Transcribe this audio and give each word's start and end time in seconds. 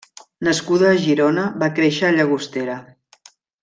Nascuda 0.47 0.87
a 0.93 0.95
Girona, 1.03 1.45
va 1.65 1.71
créixer 1.77 2.09
a 2.11 2.19
Llagostera. 2.19 2.83